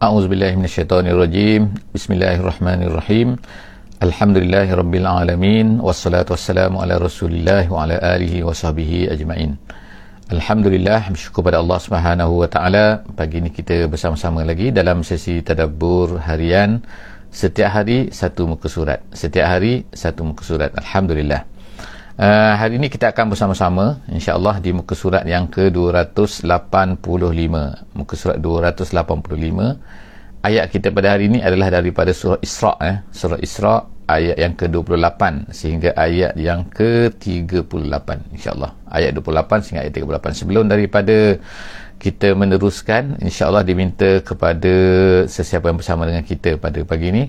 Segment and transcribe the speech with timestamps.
[0.00, 1.76] A'udzubillahi minasyaitonirrajim.
[1.92, 3.36] Bismillahirrahmanirrahim.
[4.00, 9.60] Alhamdulillahirabbil alamin wassalatu wassalamu ala Rasulillah wa ala alihi wa sahbihi ajmain.
[10.32, 16.16] Alhamdulillah bersyukur pada Allah Subhanahu wa taala pagi ini kita bersama-sama lagi dalam sesi tadabbur
[16.16, 16.80] harian
[17.28, 19.04] setiap hari satu muka surat.
[19.12, 20.72] Setiap hari satu muka surat.
[20.80, 21.44] Alhamdulillah.
[22.20, 26.44] Uh, hari ini kita akan bersama-sama insya-Allah di muka surat yang ke-285.
[27.96, 29.80] Muka surat 285.
[30.44, 33.00] Ayat kita pada hari ini adalah daripada surah Isra eh.
[33.08, 38.76] Surah Isra ayat yang ke-28 sehingga ayat yang ke-38 insya-Allah.
[38.92, 40.44] Ayat 28 sehingga ayat 38.
[40.44, 41.40] Sebelum daripada
[41.96, 44.74] kita meneruskan insya-Allah diminta kepada
[45.24, 47.24] sesiapa yang bersama dengan kita pada pagi ini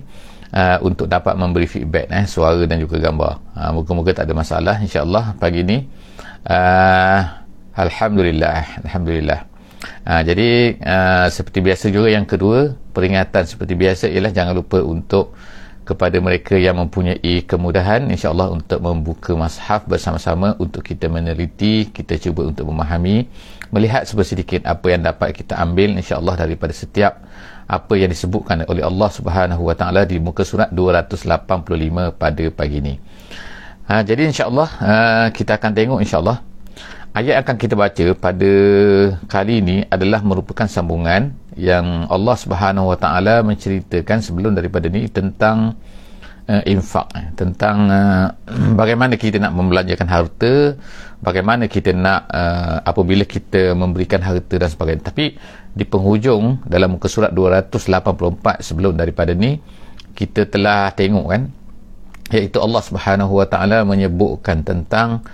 [0.52, 3.56] uh, untuk dapat memberi feedback eh, suara dan juga gambar.
[3.56, 5.88] Uh, moga-moga tak ada masalah insyaAllah pagi ni
[6.46, 7.20] uh,
[7.72, 9.40] Alhamdulillah Alhamdulillah.
[10.06, 15.34] Uh, jadi uh, seperti biasa juga yang kedua peringatan seperti biasa ialah jangan lupa untuk
[15.82, 22.46] kepada mereka yang mempunyai kemudahan insyaAllah untuk membuka mashaf bersama-sama untuk kita meneliti kita cuba
[22.46, 23.26] untuk memahami
[23.74, 27.18] melihat sedikit apa yang dapat kita ambil insyaAllah daripada setiap
[27.72, 32.94] apa yang disebutkan oleh Allah Subhanahu Wa Taala di muka surat 285 pada pagi ini.
[33.88, 36.44] Ha, jadi insya-Allah uh, kita akan tengok insya-Allah
[37.16, 38.52] ayat yang akan kita baca pada
[39.24, 45.80] kali ini adalah merupakan sambungan yang Allah Subhanahu Wa Taala menceritakan sebelum daripada ini tentang
[46.48, 48.26] uh, infak eh, tentang uh,
[48.80, 50.54] bagaimana kita nak membelanjakan harta
[51.20, 55.36] bagaimana kita nak uh, apabila kita memberikan harta dan sebagainya tapi
[55.72, 59.56] di penghujung dalam muka surat 284 sebelum daripada ni
[60.12, 61.42] kita telah tengok kan
[62.32, 65.24] iaitu Allah Subhanahu Wa Taala menyebutkan tentang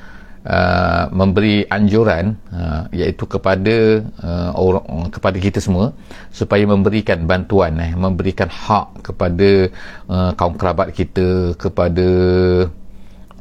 [0.47, 5.95] uh, memberi anjuran uh, iaitu kepada uh, orang kepada kita semua
[6.31, 9.71] supaya memberikan bantuan eh memberikan hak kepada
[10.11, 12.09] uh, kaum kerabat kita kepada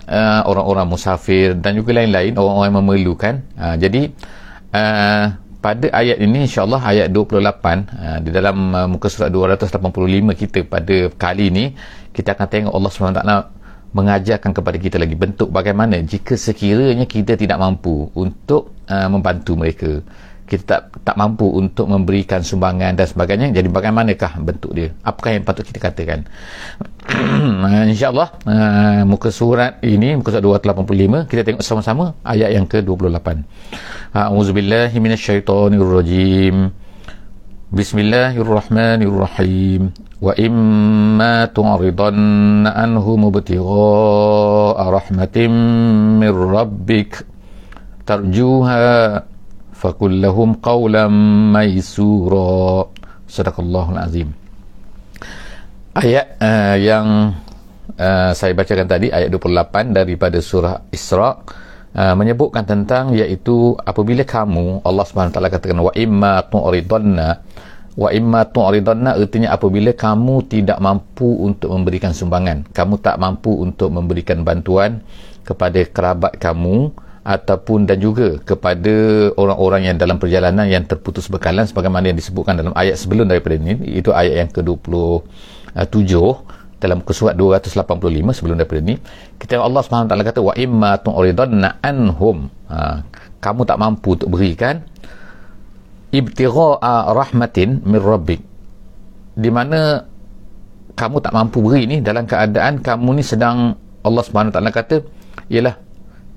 [0.10, 3.34] uh, orang-orang musafir dan juga lain-lain orang-orang yang memerlukan.
[3.58, 4.02] Uh, jadi
[4.74, 5.26] uh,
[5.68, 10.98] pada ayat ini insyaAllah ayat 28 uh, di dalam uh, muka surat 285 kita pada
[11.20, 11.66] kali ini
[12.16, 13.24] kita akan tengok Allah SWT
[13.92, 19.92] mengajarkan kepada kita lagi bentuk bagaimana jika sekiranya kita tidak mampu untuk uh, membantu mereka
[20.48, 24.96] kita tak tak mampu untuk memberikan sumbangan dan sebagainya jadi bagaimanakah bentuk dia?
[25.04, 26.24] Apakah yang patut kita katakan?
[27.92, 33.44] Insyaallah uh, muka surat ini muka surat 285 kita tengok sama-sama ayat yang ke-28
[34.16, 36.72] a'udzubillahi minasyaitonirrajim.
[37.68, 39.92] Bismillahirrahmanirrahim.
[40.24, 45.52] Wa imma tu'ridanna anhum ibtigha'a rahmatin
[46.16, 47.28] min rabbik.
[48.08, 49.20] Tarjuha
[49.78, 51.14] fakul lahum qawlan
[51.54, 52.90] maysura
[53.30, 54.34] sadaqallahul azim
[55.94, 57.38] ayat uh, yang
[57.94, 61.38] uh, saya bacakan tadi ayat 28 daripada surah Isra
[61.94, 67.30] uh, menyebutkan tentang iaitu apabila kamu Allah SWT katakan wa imma tu'ridanna
[67.98, 72.70] wa imma tu'ridanna artinya apabila kamu tidak mampu untuk memberikan sumbangan.
[72.70, 75.02] Kamu tak mampu untuk memberikan bantuan
[75.42, 76.94] kepada kerabat kamu
[77.28, 82.72] ataupun dan juga kepada orang-orang yang dalam perjalanan yang terputus bekalan sebagaimana yang disebutkan dalam
[82.72, 86.14] ayat sebelum daripada ini itu ayat yang ke-27
[86.80, 88.96] dalam surat 285 sebelum daripada ini
[89.36, 92.48] kita Allah SWT kata wa imma tu'ridanna anhum.
[92.72, 93.04] Ha,
[93.44, 94.88] kamu tak mampu untuk berikan
[96.16, 98.40] ibtigha'a rahmatin min rabbik.
[99.36, 100.06] Di mana
[100.96, 104.96] kamu tak mampu beri ni dalam keadaan kamu ni sedang Allah SWT kata
[105.52, 105.87] ialah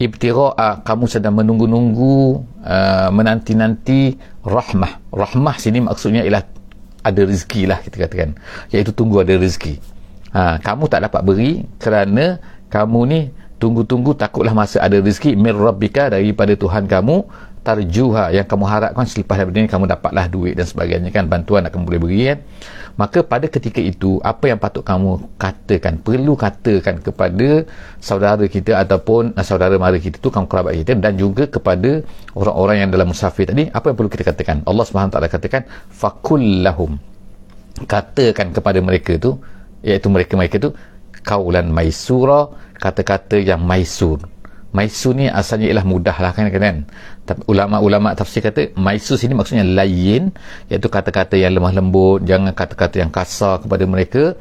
[0.00, 2.16] ibtira'a kamu sedang menunggu-nunggu
[2.65, 5.12] uh, menanti-nanti rahmah.
[5.12, 6.49] Rahmah sini maksudnya ialah
[7.05, 8.41] ada rezeki lah kita katakan.
[8.72, 9.77] Iaitu tunggu ada rezeki.
[10.31, 12.39] Ha, kamu tak dapat beri kerana
[12.71, 13.21] kamu ni
[13.60, 15.37] tunggu-tunggu takutlah masa ada rezeki.
[15.37, 17.28] Mir rabbika daripada Tuhan kamu
[17.71, 21.87] tarjuha yang kamu harapkan selepas daripada ini kamu dapatlah duit dan sebagainya kan bantuan kamu
[21.87, 22.39] boleh beri kan?
[22.99, 27.65] Maka pada ketika itu apa yang patut kamu katakan perlu katakan kepada
[28.03, 32.03] saudara kita ataupun uh, saudara mara kita tu kamu kerabat kita dan juga kepada
[32.34, 34.66] orang-orang yang dalam musafir tadi apa yang perlu kita katakan?
[34.66, 35.63] Allah SWT katakan
[35.95, 36.99] fakullahum
[37.87, 39.39] katakan kepada mereka tu
[39.87, 40.71] iaitu mereka-mereka tu
[41.23, 44.19] kaulan maisura kata-kata yang maisur
[44.71, 46.87] Maisu ni asalnya ialah mudah lah kan, kan?
[47.27, 50.31] Tapi ulama-ulama tafsir kata Maisu sini maksudnya lain
[50.71, 54.39] iaitu kata-kata yang lemah lembut jangan kata-kata yang kasar kepada mereka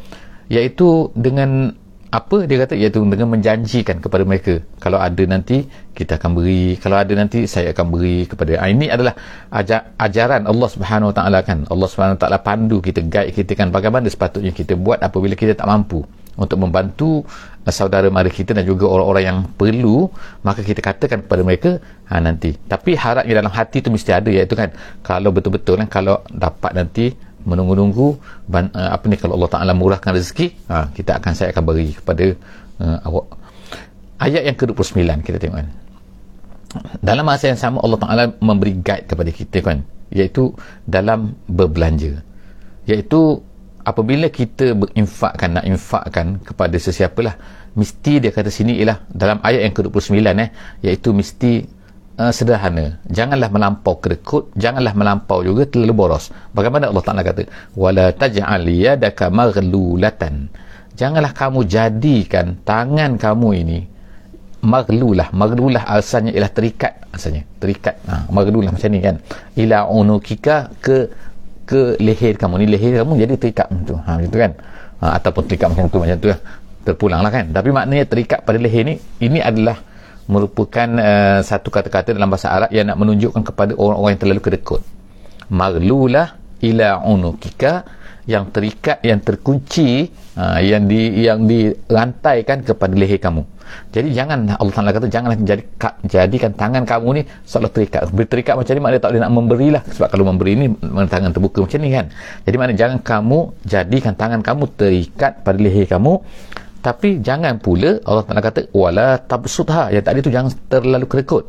[0.53, 1.73] iaitu dengan
[2.09, 2.73] apa dia kata?
[2.73, 4.57] Iaitu dengan menjanjikan kepada mereka.
[4.81, 6.73] Kalau ada nanti kita akan beri.
[6.81, 9.13] Kalau ada nanti saya akan beri kepada ha, ini adalah
[9.53, 11.69] ajar, ajaran Allah Subhanahu Wa Taala kan?
[11.69, 13.69] Allah Subhanahu Wa Taala pandu kita guide kita kan?
[13.69, 16.01] Bagaimana sepatutnya kita buat apabila kita tak mampu
[16.35, 17.23] untuk membantu
[17.65, 20.09] uh, saudara mara kita dan juga orang-orang yang perlu
[20.45, 21.71] maka kita katakan kepada mereka
[22.09, 22.53] ha, nanti.
[22.53, 24.69] Tapi harapnya dalam hati tu mesti ada iaitu kan
[25.01, 27.13] kalau betul-betul kan kalau dapat nanti
[27.47, 28.07] menunggu-nunggu
[28.51, 32.25] uh, apa ni kalau Allah Taala murahkan rezeki ha, kita akan saya akan beri kepada
[32.83, 33.25] uh, awak.
[34.19, 35.69] Ayat yang ke-29 kita tengok kan.
[37.01, 39.81] Dalam masa yang sama Allah Taala memberi guide kepada kita kan
[40.13, 40.53] iaitu
[40.85, 42.21] dalam berbelanja.
[42.85, 43.41] Iaitu
[43.89, 47.35] apabila kita berinfakkan nak infakkan kepada sesiapalah
[47.73, 50.49] mesti dia kata sini ialah dalam ayat yang ke-29 eh
[50.85, 51.51] iaitu mesti
[52.21, 53.01] uh, sederhana.
[53.09, 56.29] Janganlah melampau kerekut janganlah melampau juga terlalu boros.
[56.53, 57.43] Bagaimana Allah Taala kata?
[57.73, 60.51] Wala taj'al yadaka maghlulatan.
[60.99, 63.79] Janganlah kamu jadikan tangan kamu ini
[64.59, 67.95] maghlulah maghlulah asalnya ialah terikat asalnya terikat.
[68.05, 69.15] Ha, maghlulah macam ni kan.
[69.55, 71.09] Ila unukika ke
[71.69, 72.65] ke leher kamu.
[72.65, 73.95] Ni leher kamu jadi terikat macam tu.
[74.01, 74.51] Ha, macam tu kan?
[74.99, 76.39] Ha, ataupun terikat macam tu macam tu lah.
[76.81, 77.45] Terpulang lah kan?
[77.53, 79.77] Tapi maknanya terikat pada leher ni ini adalah
[80.25, 84.81] merupakan uh, satu kata-kata dalam bahasa Arab yang nak menunjukkan kepada orang-orang yang terlalu kedekut.
[85.53, 87.85] Maglulah ila unukika
[88.25, 93.41] yang terikat yang terkunci uh, yang di yang dirantaikan kepada leher kamu
[93.89, 95.63] jadi jangan Allah Taala kata janganlah jadi
[96.05, 98.09] jadikan tangan kamu ni seolah terikat.
[98.13, 99.81] Berterikat macam ni maknanya tak boleh nak memberilah.
[99.97, 100.67] Sebab kalau memberi ni
[101.09, 102.05] tangan terbuka macam ni kan?
[102.45, 106.13] Jadi maknanya jangan kamu jadikan tangan kamu terikat pada leher kamu.
[106.79, 109.89] Tapi jangan pula Allah Taala kata wala tabsutha.
[109.89, 111.45] Yang tadi tu jangan terlalu kerekut.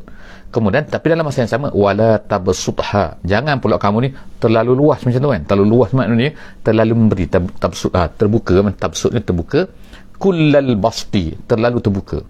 [0.50, 3.20] Kemudian tapi dalam masa yang sama wala tabsutha.
[3.22, 4.08] Jangan pula kamu ni
[4.42, 5.42] terlalu luas macam tu kan?
[5.46, 6.34] Terlalu luas maknanya
[6.66, 8.10] terlalu memberi tab, tabsutha.
[8.16, 9.70] Terbuka tabsut ni terbuka
[10.20, 12.20] kullal basti terlalu terbuka.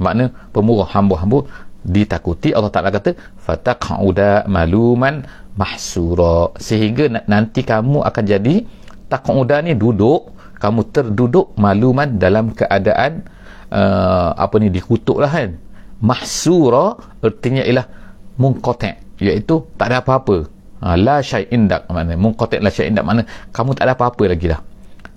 [0.00, 1.44] Makna pemurah hamba-hamba
[1.84, 2.54] ditakuti.
[2.56, 3.12] Allah Taala kata
[3.44, 5.26] fataqauda maluman
[5.58, 6.54] mahsura.
[6.56, 8.64] Sehingga nanti kamu akan jadi
[9.10, 10.38] taquda ni duduk.
[10.60, 13.24] Kamu terduduk maluman dalam keadaan
[13.72, 15.56] uh, apa ni dikutuk lah kan.
[16.04, 17.88] Mahsura artinya ialah
[18.36, 20.48] mungkotek iaitu tak ada apa-apa.
[20.80, 21.88] Ha, la syai'in dak.
[21.92, 23.04] Maknanya mungkotek la syai'in dak.
[23.04, 24.60] Maknanya kamu tak ada apa-apa lagi dah.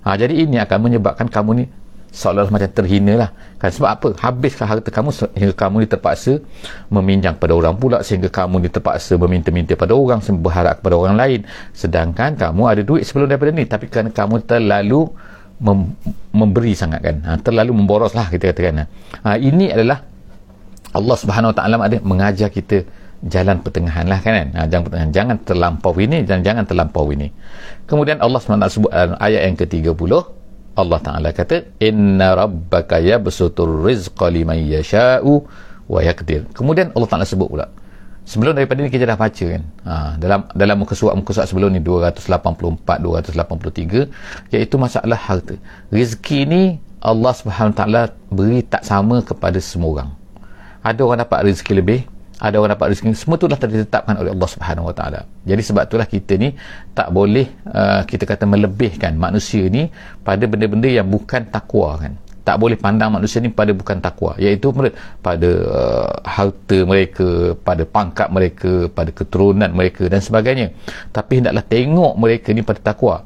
[0.04, 1.64] Ha, jadi ini akan menyebabkan kamu ni
[2.14, 3.74] seolah-olah macam terhina lah kan?
[3.74, 4.08] Sebab apa?
[4.22, 6.38] Habiskan harta kamu sehingga kamu ni terpaksa
[6.86, 11.40] meminjam pada orang pula sehingga kamu ni terpaksa meminta-minta pada orang berharap kepada orang lain.
[11.74, 13.66] Sedangkan kamu ada duit sebelum daripada ni.
[13.66, 15.10] Tapi kerana kamu terlalu
[15.58, 15.98] mem-
[16.30, 17.16] memberi sangat kan?
[17.26, 18.86] Ha, terlalu memboros lah kita katakan.
[19.26, 20.06] Ha, ini adalah
[20.94, 22.86] Allah subhanahu wa ta'ala ada mengajar kita
[23.26, 24.54] jalan pertengahan lah kan?
[24.54, 25.10] Ha, jangan pertengahan.
[25.10, 27.26] Jangan terlampau ini dan jangan terlampau ini.
[27.90, 30.43] Kemudian Allah SWT sebut ayat yang ke-30
[30.74, 35.46] Allah Ta'ala kata inna rabbaka yabsutur rizqa liman yasha'u
[35.86, 37.66] wa yakdir kemudian Allah Ta'ala sebut pula
[38.24, 39.62] sebelum daripada ni kita dah baca kan?
[39.84, 42.24] Ha, dalam dalam muka surat muka surat sebelum ni 284
[43.04, 44.08] 283
[44.50, 45.60] iaitu masalah harta.
[45.92, 46.62] Rezeki ni
[47.04, 50.10] Allah Subhanahu taala beri tak sama kepada semua orang.
[50.80, 52.00] Ada orang dapat rezeki lebih
[52.42, 53.14] ada orang dapat rezeki.
[53.14, 55.20] Semua tu dah ditetapkan oleh Allah Subhanahu Wa Taala.
[55.46, 56.50] Jadi sebab itulah kita ni
[56.90, 59.86] tak boleh uh, kita kata melebihkan manusia ni
[60.26, 62.18] pada benda-benda yang bukan takwa kan.
[62.44, 64.36] Tak boleh pandang manusia ni pada bukan takwa.
[64.36, 64.68] Iaitu
[65.24, 70.74] pada uh, harta mereka pada pangkat mereka pada keturunan mereka dan sebagainya.
[71.14, 73.24] Tapi hendaklah tengok mereka ni pada takwa.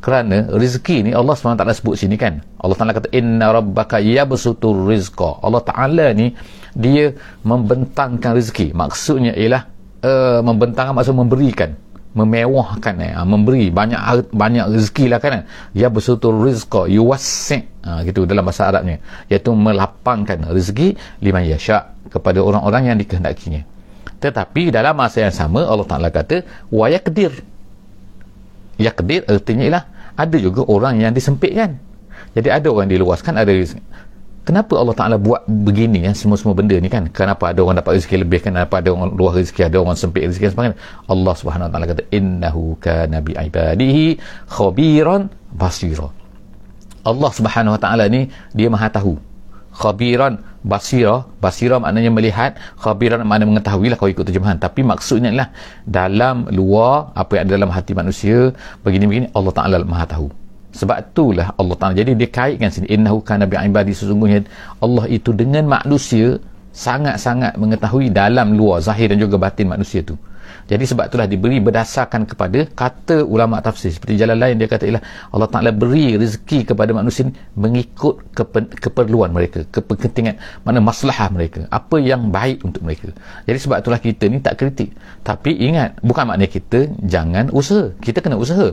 [0.00, 2.40] Kerana rezeki ni Allah SWT sebut sini kan.
[2.56, 5.44] Allah Ta'ala kata inna rabbaka yabsutur rizqa.
[5.44, 6.32] Allah Ta'ala ni
[6.74, 8.72] dia membentangkan rezeki.
[8.72, 9.66] Maksudnya ialah
[10.04, 11.74] uh, membentangkan maksud memberikan
[12.10, 15.46] memewahkan eh, ha, memberi banyak banyak rezeki lah kan.
[15.70, 18.98] Ya bersutur rizqa yuwassi' ha, gitu dalam bahasa Arabnya.
[19.30, 23.62] Iaitu melapangkan rezeki liman yasha kepada orang-orang yang dikehendakinya.
[24.18, 26.42] Tetapi dalam masa yang sama Allah Ta'ala kata
[26.74, 27.30] wa yakdir
[28.80, 29.84] yakdir artinya ialah
[30.16, 31.76] ada juga orang yang disempitkan
[32.32, 33.52] jadi ada orang diluaskan ada
[34.50, 37.06] kenapa Allah Ta'ala buat begini ya, semua-semua benda ni kan?
[37.14, 38.50] Kenapa ada orang dapat rezeki lebih kan?
[38.58, 40.78] Kenapa ada orang luar rezeki ada orang sempit rezeki dan sebagainya?
[41.06, 44.06] Allah Subhanahu Wa Ta'ala kata innahu kana bi ibadihi
[44.50, 46.10] khabiran basira.
[47.06, 49.14] Allah Subhanahu Wa Ta'ala ni dia maha tahu.
[49.70, 54.58] Khabiran basira basira maknanya melihat khabiran maknanya mengetahui lah kalau ikut terjemahan.
[54.58, 55.54] Tapi maksudnya adalah
[55.86, 58.50] dalam luar apa yang ada dalam hati manusia
[58.82, 60.39] begini-begini Allah Ta'ala maha tahu
[60.70, 61.94] sebab itulah Allah Ta'ala.
[61.98, 64.46] Jadi dia kaitkan sini innahu kana bi'ibadi sesungguhnya
[64.78, 66.38] Allah itu dengan manusia
[66.70, 70.14] sangat-sangat mengetahui dalam luar zahir dan juga batin manusia tu.
[70.70, 73.90] Jadi sebab itulah diberi berdasarkan kepada kata ulama tafsir.
[73.90, 75.02] Seperti jalan lain dia kata ialah
[75.34, 81.66] Allah Ta'ala beri rezeki kepada manusia ini mengikut kepen, keperluan mereka kepentingan mana masalah mereka
[81.74, 83.10] apa yang baik untuk mereka.
[83.50, 84.94] Jadi sebab itulah kita ni tak kritik.
[85.26, 87.90] Tapi ingat bukan maknanya kita jangan usaha.
[87.98, 88.70] Kita kena usaha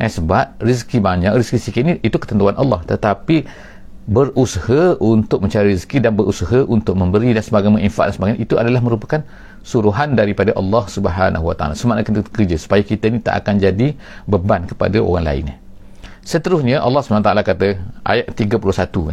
[0.00, 3.44] eh, sebab rezeki banyak rezeki sikit ni itu ketentuan Allah tetapi
[4.10, 8.80] berusaha untuk mencari rezeki dan berusaha untuk memberi dan sebagainya menginfak dan sebagainya itu adalah
[8.82, 9.20] merupakan
[9.60, 11.74] suruhan daripada Allah Subhanahu Wa Taala.
[11.76, 15.46] Semakna kita kerja supaya kita ni tak akan jadi beban kepada orang lain.
[16.24, 17.68] Seterusnya Allah SWT kata
[18.04, 18.58] ayat 31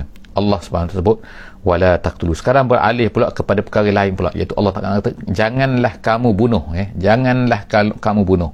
[0.01, 0.05] kan.
[0.37, 1.17] Allah SWT sebut
[1.61, 2.33] wala taqtulu.
[2.33, 6.89] Sekarang beralih pula kepada perkara lain pula iaitu Allah Taala kata janganlah kamu bunuh eh.
[6.97, 7.67] Janganlah
[8.01, 8.51] kamu bunuh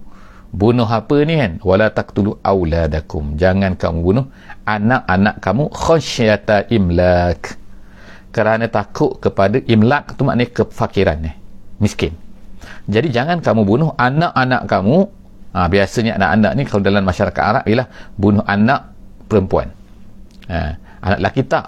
[0.54, 1.58] bunuh apa ni kan?
[1.66, 4.26] Wala taqtulu auladakum jangan kamu bunuh
[4.64, 5.64] anak-anak kamu.
[5.74, 7.58] Khasyata imlak.
[8.34, 11.36] Kerana takut kepada imlak tu maknanya kefakiran eh
[11.82, 12.14] miskin.
[12.88, 14.98] Jadi jangan kamu bunuh anak-anak kamu.
[15.54, 18.90] Ha, biasanya anak-anak ni kalau dalam masyarakat Arab ialah bunuh anak
[19.30, 19.70] perempuan.
[20.50, 21.66] Ha, anak lelaki tak.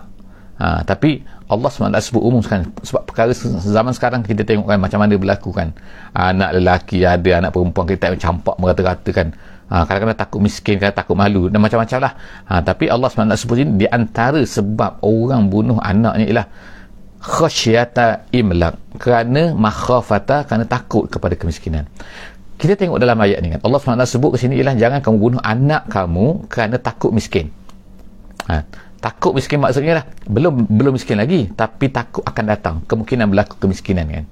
[0.58, 2.74] Ha, tapi Allah SWT sebut umum sekarang.
[2.82, 3.30] Sebab perkara
[3.62, 5.78] zaman sekarang kita tengok kan macam mana berlaku kan.
[6.18, 9.30] Anak lelaki ada anak perempuan kita campak merata-rata kan.
[9.66, 12.14] Ha, kadang-kadang takut miskin kadang takut malu dan macam-macam lah.
[12.50, 16.48] Ha, tapi Allah SWT sebut ini di antara sebab orang bunuh anaknya ialah
[17.22, 21.90] khasyata imlak kerana makhafata kerana takut kepada kemiskinan.
[22.56, 25.42] Kita tengok dalam ayat ni kan Allah SWT sebut ke sini ialah jangan kamu bunuh
[25.42, 27.50] anak kamu kerana takut miskin.
[28.46, 28.62] Ha,
[29.06, 30.06] takut miskin maksudnya lah.
[30.26, 32.76] Belum belum miskin lagi tapi takut akan datang.
[32.90, 34.26] Kemungkinan berlaku kemiskinan kan.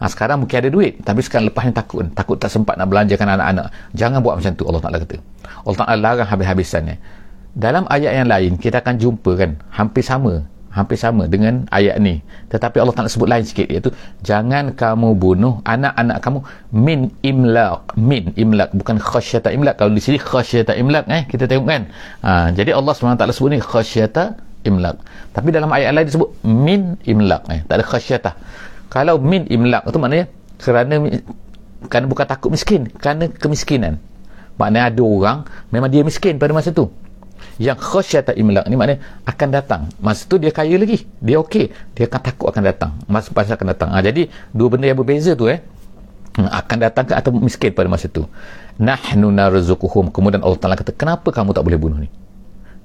[0.00, 2.06] Ha, sekarang mungkin ada duit tapi sekarang lepasnya takut.
[2.14, 3.66] Takut tak sempat nak belanjakan anak-anak.
[3.98, 5.16] Jangan buat macam tu Allah Ta'ala kata.
[5.66, 6.96] Allah Ta'ala larang habis-habisannya.
[7.50, 12.22] Dalam ayat yang lain kita akan jumpa kan hampir sama hampir sama dengan ayat ni.
[12.50, 13.90] Tetapi Allah Ta'ala sebut lain sikit iaitu
[14.22, 16.38] jangan kamu bunuh anak-anak kamu
[16.70, 17.98] min imlaq.
[17.98, 19.74] Min imlaq bukan khasyata imlaq.
[19.78, 21.82] Kalau di sini khasyata imlaq eh kita tengok kan?
[22.22, 24.96] Ha, jadi Allah SWT sebut ni khasyata imlaq.
[25.34, 28.30] Tapi dalam ayat lain disebut min imlaq eh tak ada khasyata.
[28.90, 30.26] Kalau min imlaq itu maknanya
[30.62, 30.94] kerana
[31.90, 33.98] kerana bukan takut miskin kerana kemiskinan.
[34.54, 35.38] Maknanya ada orang
[35.74, 36.92] memang dia miskin pada masa tu
[37.60, 39.82] yang khasyata imlaq ni maknanya akan datang.
[40.00, 41.04] Masa tu dia kaya lagi.
[41.20, 41.68] Dia okey.
[41.92, 42.90] Dia akan takut akan datang.
[43.04, 43.88] Masa pasal akan datang.
[43.92, 45.60] Ha, jadi dua benda yang berbeza tu eh.
[46.40, 48.24] Hmm, akan datang ke atau miskin pada masa tu?
[48.80, 50.08] Nahnu narzuquhum.
[50.08, 52.08] Kemudian Allah Taala kata kenapa kamu tak boleh bunuh ni?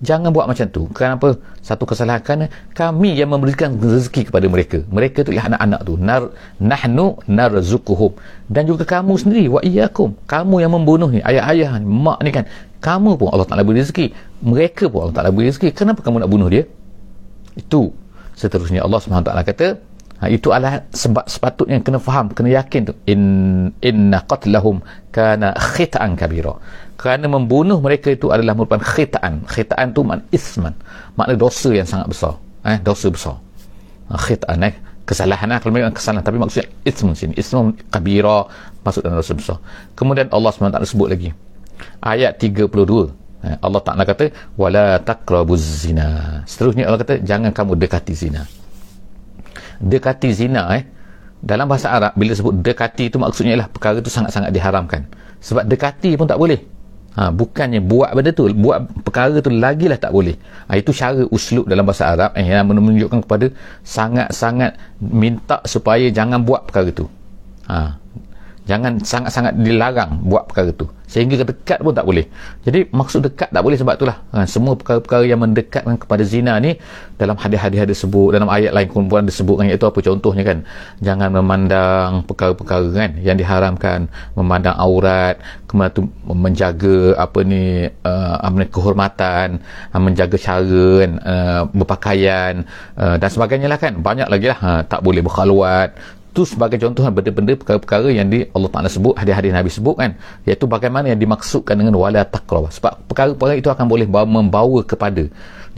[0.04, 0.92] Jangan buat macam tu.
[0.92, 1.40] Kenapa?
[1.64, 4.84] Satu kesalahan kerana kami yang memberikan rezeki kepada mereka.
[4.92, 5.94] Mereka tu ialah anak-anak tu.
[5.96, 8.12] Nar nahnu narzuquhum.
[8.52, 9.48] Dan juga kamu sendiri.
[9.48, 10.20] Wa iyyakum.
[10.28, 11.24] Kamu yang membunuh ni.
[11.24, 12.44] Ayah-ayah ni mak ni kan.
[12.84, 14.14] Kamu pun Allah Ta'ala beri rezeki
[14.46, 15.74] mereka pun Allah Ta'ala beri rezeki.
[15.74, 16.70] Kenapa kamu nak bunuh dia?
[17.58, 17.90] Itu
[18.38, 18.86] seterusnya.
[18.86, 19.68] Allah SWT kata
[20.22, 22.94] ha, itu adalah sebab sepatutnya kena faham kena yakin tu.
[23.10, 23.22] In
[23.82, 26.54] inna qatlahum kana khita'an kabira.
[26.96, 29.50] Kerana membunuh mereka itu adalah merupakan khita'an.
[29.50, 30.78] Khita'an tu makna isman.
[31.18, 32.38] Makna dosa yang sangat besar.
[32.70, 33.36] Eh, dosa besar.
[34.14, 34.76] Ha, khita'an eh.
[35.06, 37.34] Kesalahan lah kalau kesalahan tapi maksudnya ismun sini.
[37.38, 38.46] Ismun kabira
[38.86, 39.58] maksud dalam dosa besar.
[39.98, 41.30] Kemudian Allah SWT sebut lagi.
[42.02, 43.10] Ayat 32 eh,
[43.62, 46.42] Allah Ta'ala kata wala taqrabuz zina.
[46.50, 48.44] Seterusnya Allah kata jangan kamu dekati zina.
[49.80, 50.84] Dekati zina eh
[51.46, 55.06] dalam bahasa Arab bila sebut dekati itu maksudnya ialah perkara itu sangat-sangat diharamkan.
[55.46, 56.58] Sebab dekati pun tak boleh.
[57.16, 60.36] Ha, bukannya buat benda tu buat perkara tu lagilah tak boleh.
[60.68, 63.56] Ha, itu cara uslub dalam bahasa Arab eh, yang menunjukkan kepada
[63.88, 67.08] sangat-sangat minta supaya jangan buat perkara tu.
[67.72, 67.96] Ha,
[68.66, 70.90] jangan sangat-sangat dilarang buat perkara tu.
[71.06, 72.26] Sehingga dekat pun tak boleh.
[72.66, 74.18] Jadi maksud dekat tak boleh sebab itulah.
[74.34, 76.82] Ha, semua perkara-perkara yang mendekatkan kepada zina ni
[77.22, 80.02] dalam hadis-hadis disebut dalam ayat lain pun pun disebutkan iaitu apa?
[80.02, 80.58] Contohnya kan
[81.00, 84.10] jangan memandang perkara-perkara kan yang diharamkan.
[84.34, 85.38] Memandang aurat
[85.70, 89.62] kemudian tu menjaga apa ni uh, apa kehormatan
[89.94, 92.54] uh, menjaga cara kan uh, berpakaian
[92.98, 94.02] uh, dan sebagainya lah kan.
[94.02, 94.60] Banyak lagi lah.
[94.60, 95.94] Uh, tak boleh berkhaluat
[96.36, 100.20] itu sebagai contoh benda-benda perkara-perkara yang di Allah Ta'ala sebut hadis-hadis Nabi sebut kan.
[100.44, 105.24] Iaitu bagaimana yang dimaksudkan dengan wala taqrab sebab perkara-perkara itu akan boleh membawa kepada.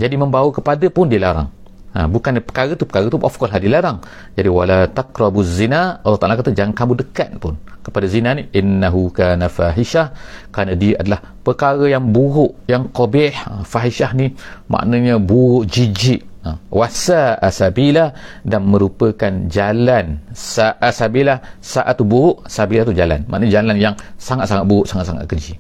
[0.02, 1.54] Jadi membawa kepada pun dilarang.
[1.94, 4.02] Ha, bukan perkara tu perkara tu of course lah dilarang.
[4.34, 7.54] Jadi wala taqrabu zina Allah Ta'ala kata jangan kamu dekat pun
[7.86, 8.50] kepada zina ni.
[8.50, 10.18] Innahu kana fahishah.
[10.50, 13.34] Kerana dia adalah perkara yang buruk yang qabih.
[13.46, 14.34] Ha, fahishah ni
[14.68, 16.56] maknanya buruk jijik Ha.
[16.72, 18.16] wasa asabila
[18.48, 23.28] dan merupakan jalan sa asabila saat buruk sabila tu jalan.
[23.28, 25.60] Maknanya jalan yang sangat-sangat buruk sangat-sangat keji.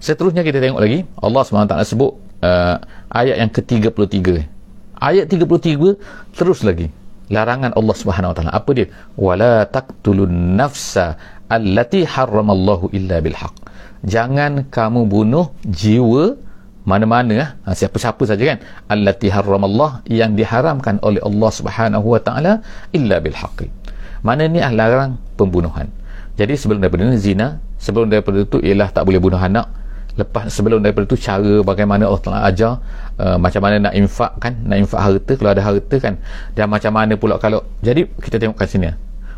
[0.00, 1.04] Seterusnya kita tengok lagi.
[1.20, 2.76] Allah SWT sebut uh,
[3.12, 4.28] ayat yang ke-33.
[4.96, 6.88] Ayat 33 terus lagi.
[7.28, 8.52] Larangan Allah Subhanahu Wa Taala.
[8.56, 8.88] Apa dia?
[9.16, 11.16] Wala taqtulun nafsa
[11.52, 13.64] allati harramallahu illa bil haqq
[14.04, 16.36] jangan kamu bunuh jiwa
[16.84, 18.58] mana-mana ha, siapa-siapa saja kan?
[18.92, 22.60] Allati harramallah yang diharamkan oleh Allah Subhanahu wa taala
[22.92, 23.84] illa bil haqq
[24.24, 25.92] mana ni larang pembunuhan?
[26.40, 29.68] Jadi sebelum daripada ini zina sebelum daripada itu ialah tak boleh bunuh anak.
[30.14, 32.78] Lepas sebelum daripada itu cara bagaimana Allah Taala ajar
[33.18, 34.56] uh, macam mana nak infak kan?
[34.64, 36.14] Nak infak harta kalau ada harta kan?
[36.56, 38.94] Dan macam mana pula kalau jadi kita tengok kat sini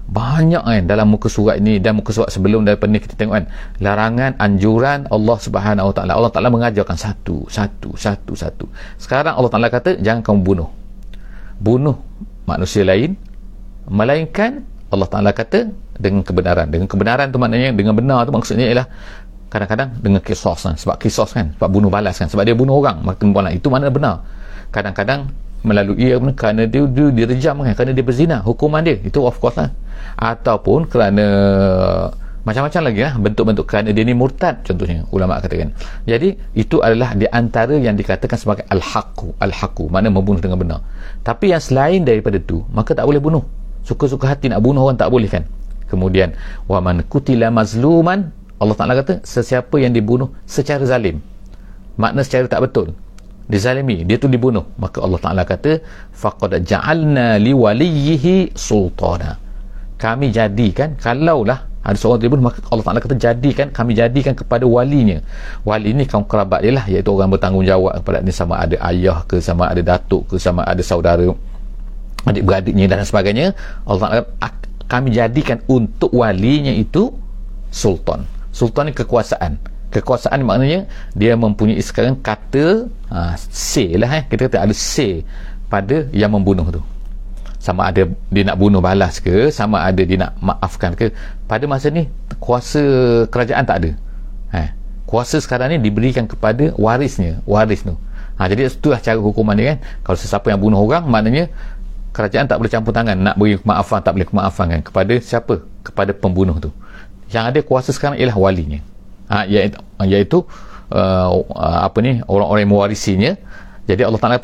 [0.07, 3.47] banyak kan dalam muka surat ini dan muka surat sebelum daripada ni kita tengok kan.
[3.83, 6.15] Larangan anjuran Allah Subhanahu taala.
[6.15, 8.65] Allah Taala mengajarkan satu satu satu satu.
[9.03, 10.69] Sekarang Allah Taala kata jangan kamu bunuh.
[11.59, 11.99] Bunuh
[12.47, 13.19] manusia lain
[13.91, 14.63] melainkan
[14.95, 16.71] Allah Taala kata dengan kebenaran.
[16.71, 18.87] Dengan kebenaran tu maknanya dengan benar tu maksudnya ialah
[19.51, 20.79] kadang-kadang dengan kisos kan.
[20.79, 22.31] Sebab kisos kan sebab bunuh balas kan.
[22.31, 24.23] Sebab dia bunuh orang maka itu mana benar.
[24.71, 28.39] Kadang-kadang melalui kerana dia, dia direjam kan kerana dia berzina.
[28.47, 29.75] Hukuman dia itu of course lah.
[30.15, 31.27] Ataupun kerana
[32.47, 35.75] macam-macam lagi lah bentuk-bentuk kerana dia ni murtad contohnya ulama katakan.
[36.07, 40.81] Jadi itu adalah di antara yang dikatakan sebagai al-haqu al-haqu mana membunuh dengan benar.
[41.27, 43.43] Tapi yang selain daripada tu maka tak boleh bunuh.
[43.83, 45.43] Suka-suka hati nak bunuh orang tak boleh kan?
[45.91, 46.39] Kemudian
[46.71, 48.31] wa man kutila mazluman
[48.63, 51.19] Allah Ta'ala kata sesiapa yang dibunuh secara zalim.
[51.99, 52.95] Makna secara tak betul
[53.47, 54.03] dizalimi.
[54.03, 54.67] Dia tu dibunuh.
[54.77, 55.81] Maka Allah Taala kata
[56.13, 59.39] faqad ja'alna liwalihi sultana.
[59.97, 65.23] Kami jadikan kalaulah ada seorang dibunuh maka Allah Taala kata jadikan kami jadikan kepada walinya.
[65.63, 69.39] Wali ni kaum kerabat dia lah iaitu orang bertanggungjawab kepada ni sama ada ayah ke
[69.39, 71.31] sama ada datuk ke sama ada saudara
[72.27, 73.55] adik-beradiknya dan sebagainya.
[73.87, 74.21] Allah Taala
[74.91, 77.15] kami jadikan untuk walinya itu
[77.71, 78.27] sultan.
[78.51, 84.25] Sultan ni kekuasaan kekuasaan maknanya dia mempunyai sekarang kata ha, say lah eh.
[84.27, 85.23] kita kata ada say
[85.71, 86.83] pada yang membunuh tu.
[87.59, 91.11] Sama ada dia nak bunuh balas ke sama ada dia nak maafkan ke.
[91.51, 92.07] Pada masa ni
[92.39, 92.83] kuasa
[93.31, 93.91] kerajaan tak ada.
[94.55, 94.71] Eh.
[95.07, 97.95] kuasa sekarang ni diberikan kepada warisnya waris tu.
[98.37, 99.79] Ha, jadi itulah cara hukuman dia kan.
[100.07, 101.49] Kalau sesiapa yang bunuh orang maknanya
[102.15, 103.17] kerajaan tak boleh campur tangan.
[103.19, 104.81] Nak beri kemaafan tak boleh kemaafan kan.
[104.85, 105.55] Kepada siapa?
[105.83, 106.71] Kepada pembunuh tu.
[107.33, 108.79] Yang ada kuasa sekarang ialah walinya
[109.31, 110.39] ha, iaitu, iaitu
[110.91, 113.33] uh, apa ni orang-orang mewarisinya.
[113.87, 114.39] Jadi Allah Taala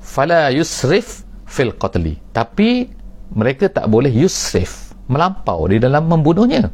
[0.00, 2.20] fala yusrif fil qatli.
[2.32, 2.88] Tapi
[3.32, 6.68] mereka tak boleh yusrif melampau di dalam membunuhnya.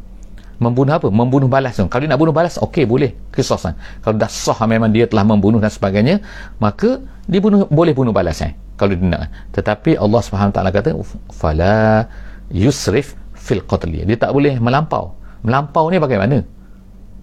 [0.58, 1.06] Membunuh apa?
[1.06, 3.14] membunuh balas kalau dia nak bunuh balas okey boleh.
[3.30, 6.18] Kisasan kalau dah sah memang dia telah membunuh dan sebagainya
[6.58, 6.98] maka
[7.30, 8.58] dibunuh boleh bunuh balas eh?
[8.74, 9.30] kalau dia nak.
[9.54, 10.90] Tetapi Allah SWT kata
[11.30, 12.06] fala
[12.50, 14.02] yusrif fil qatli.
[14.02, 15.14] Dia tak boleh melampau.
[15.46, 16.42] Melampau ni bagaimana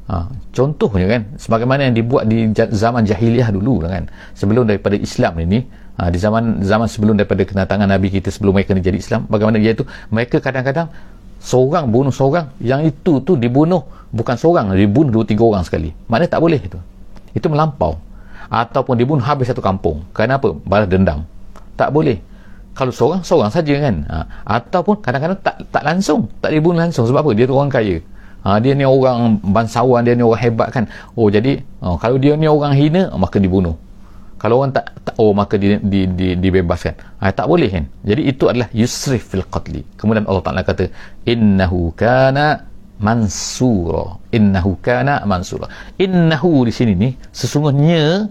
[0.06, 4.06] Ha, contohnya kan sebagaimana yang dibuat di zaman jahiliah dulu kan
[4.38, 5.65] sebelum daripada Islam ini
[5.98, 9.74] ha, di zaman zaman sebelum daripada kedatangan Nabi kita sebelum mereka jadi Islam bagaimana dia
[9.74, 9.82] itu
[10.13, 10.94] mereka kadang-kadang
[11.41, 13.82] seorang bunuh seorang yang itu tu dibunuh
[14.15, 15.94] bukan seorang dibunuh dua tiga orang sekali.
[16.10, 16.80] Maknanya tak boleh itu.
[17.38, 18.00] Itu melampau.
[18.48, 20.02] Ataupun dibunuh habis satu kampung.
[20.15, 20.56] Kenapa?
[20.63, 21.28] balas dendam.
[21.76, 22.18] Tak boleh.
[22.74, 23.96] Kalau seorang seorang saja kan.
[24.08, 24.18] Ha,
[24.58, 27.04] ataupun kadang-kadang tak tak langsung tak dibunuh langsung.
[27.06, 27.32] Sebab apa?
[27.36, 28.00] Dia tu orang kaya
[28.46, 30.86] ha, dia ni orang bangsawan dia ni orang hebat kan?
[31.18, 33.74] Oh jadi oh, kalau dia ni orang hina maka dibunuh.
[34.38, 36.94] Kalau orang tak, tak oh maka di, di, di, dibebaskan.
[37.18, 37.86] Ha, tak boleh kan?
[38.06, 39.82] Jadi itu adalah yusrif fil qatli.
[39.98, 40.86] Kemudian Allah Ta'ala kata
[41.26, 42.62] innahu kana
[43.02, 44.22] mansura.
[44.30, 45.66] Innahu kana mansura.
[45.98, 48.30] Innahu di sini ni sesungguhnya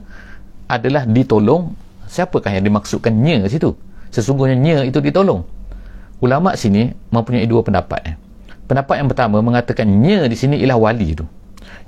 [0.70, 1.74] adalah ditolong.
[2.06, 3.74] Siapakah yang dimaksudkan nya situ?
[4.14, 5.42] Sesungguhnya nya itu ditolong.
[6.22, 8.14] Ulama sini mempunyai dua pendapat eh
[8.64, 11.24] pendapat yang pertama mengatakannya di sini ialah wali itu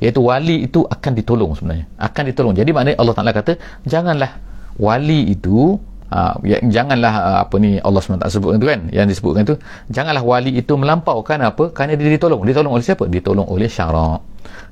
[0.01, 1.87] iaitu wali itu akan ditolong sebenarnya.
[1.97, 2.53] Akan ditolong.
[2.53, 3.57] Jadi maknanya Allah Taala kata
[3.89, 4.37] janganlah
[4.77, 5.81] wali itu
[6.12, 9.57] ha, ya, janganlah ha, apa ni Allah SWT sebutkan itu kan yang disebutkan itu
[9.89, 12.45] janganlah wali itu melampaukan apa kerana dia ditolong.
[12.45, 13.09] Ditolong oleh siapa?
[13.09, 14.21] Ditolong oleh syarak.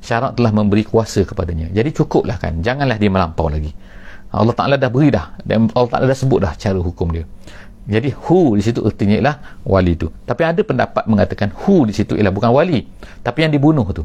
[0.05, 1.73] Syarak telah memberi kuasa kepadanya.
[1.73, 3.73] Jadi cukuplah kan janganlah dia melampau lagi.
[4.35, 5.39] Allah Ta'ala dah beri dah.
[5.41, 7.25] Dan Allah Ta'ala dah sebut dah cara hukum dia
[7.85, 9.37] jadi hu di situ artinya ialah
[9.69, 10.09] wali tu.
[10.25, 12.89] Tapi ada pendapat mengatakan hu di situ ialah bukan wali,
[13.21, 14.05] tapi yang dibunuh tu.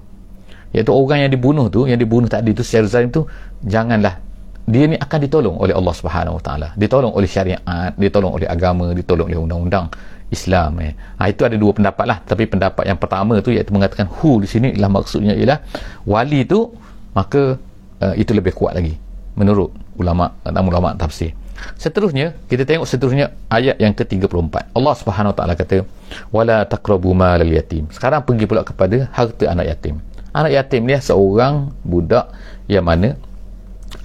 [0.76, 3.26] Iaitu orang yang dibunuh tu, yang dibunuh tadi tu secara zalim tu,
[3.66, 4.22] janganlah
[4.70, 6.68] dia ni akan ditolong oleh Allah Subhanahu Wa Taala.
[6.78, 7.62] Ditolong oleh syariat,
[7.98, 9.90] ditolong oleh agama, ditolong oleh undang-undang
[10.30, 10.94] Islam eh.
[11.18, 12.18] Ha, itu ada dua pendapat lah.
[12.22, 15.64] Tapi pendapat yang pertama tu iaitu mengatakan hu di sini ialah maksudnya ialah
[16.06, 16.70] wali tu
[17.18, 17.58] maka
[18.04, 18.94] uh, itu lebih kuat lagi
[19.34, 21.34] menurut ulama dan ulama tafsir.
[21.80, 24.76] Seterusnya, kita tengok seterusnya ayat yang ke-34.
[24.76, 25.88] Allah Subhanahu taala kata,
[26.32, 30.00] "Wala taqrabu malal yatim." Sekarang pergi pula kepada harta anak yatim.
[30.36, 32.30] Anak yatim ni seorang budak
[32.70, 33.18] yang mana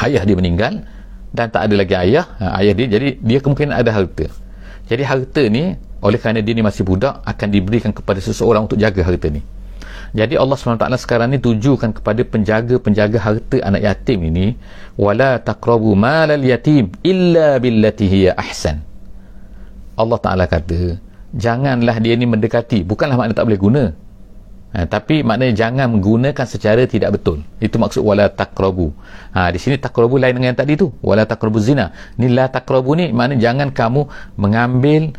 [0.01, 0.83] ayah dia meninggal
[1.35, 4.31] dan tak ada lagi ayah, ha, ayah dia jadi dia kemungkinan ada harta.
[4.87, 9.03] Jadi harta ni oleh kerana dia ni masih budak akan diberikan kepada seseorang untuk jaga
[9.03, 9.43] harta ni.
[10.15, 14.55] Jadi Allah SWT sekarang ni tujukan kepada penjaga-penjaga harta anak yatim ini
[14.95, 18.79] wala taqrabu malal yatim illa billati hiya ahsan.
[19.99, 21.03] Allah Ta'ala kata
[21.35, 22.87] janganlah dia ni mendekati.
[22.87, 23.85] Bukanlah makna tak boleh guna.
[24.75, 27.47] Ha, tapi maknanya jangan menggunakan secara tidak betul.
[27.63, 28.91] Itu maksud wala taqrabu.
[29.35, 30.95] Ha, di sini taqrabu lain dengan yang tadi tu.
[31.03, 31.95] Wala taqrabu zina.
[32.19, 34.07] Ni la taqrabu ni maknanya jangan kamu
[34.39, 35.15] mengambil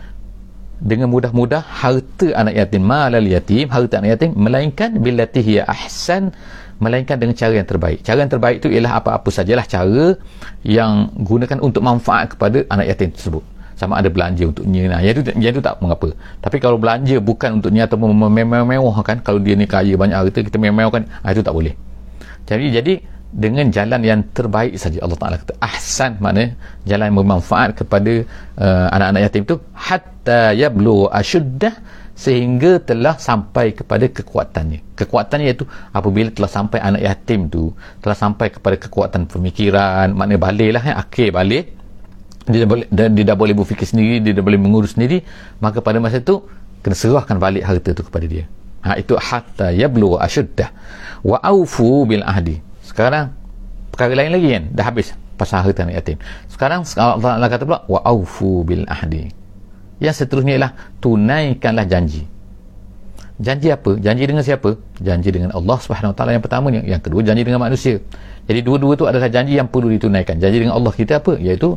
[0.79, 6.35] dengan mudah-mudah harta anak yatim malal yatim harta anak yatim melainkan billati hiya ahsan
[6.79, 8.03] melainkan dengan cara yang terbaik.
[8.03, 10.19] Cara yang terbaik itu ialah apa-apa sajalah cara
[10.67, 13.43] yang gunakan untuk manfaat kepada anak yatim tersebut.
[13.75, 16.15] Sama ada belanja untuknya nah yang itu yang itu tak mengapa.
[16.39, 20.55] Tapi kalau belanja bukan untuknya atau memewah kan kalau dia ni kaya banyak harta kita
[20.59, 21.75] memewahkan ah, itu tak boleh.
[22.47, 22.93] Jadi jadi
[23.35, 25.53] dengan jalan yang terbaik saja Allah Taala kata.
[25.59, 26.55] Ahsan mana
[26.87, 28.13] jalan yang bermanfaat kepada
[28.63, 31.73] uh, anak-anak yatim itu hatta yablu ashuddah
[32.15, 34.79] sehingga telah sampai kepada kekuatannya.
[34.95, 40.69] Kekuatannya iaitu apabila telah sampai anak yatim tu telah sampai kepada kekuatan pemikiran maknanya balik
[40.79, 41.65] lah eh, akhir balik
[42.47, 45.19] dia dah boleh dia, dia dah boleh berfikir sendiri dia dah boleh mengurus sendiri
[45.59, 46.39] maka pada masa itu
[46.79, 48.47] kena serahkan balik harta tu kepada dia.
[48.85, 50.69] Ha, itu hatta yablu ashuddah
[51.25, 52.63] wa aufu bil ahdi
[52.95, 53.35] sekarang
[53.91, 54.63] perkara lain lagi kan?
[54.71, 56.17] Dah habis pasal harta anak yatim.
[56.47, 59.35] Sekarang Allah Taala kata pula wa aufu bil ahdi.
[59.99, 60.71] Yang seterusnya ialah
[61.03, 62.23] tunaikanlah janji.
[63.35, 63.99] Janji apa?
[63.99, 64.79] Janji dengan siapa?
[65.03, 66.81] Janji dengan Allah Subhanahu Wa Taala yang pertamanya.
[66.87, 67.99] Yang kedua janji dengan manusia.
[68.47, 70.39] Jadi dua-dua tu adalah janji yang perlu ditunaikan.
[70.39, 71.35] Janji dengan Allah kita apa?
[71.35, 71.75] Iaitu